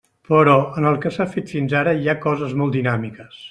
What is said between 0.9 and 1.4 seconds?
el que s'ha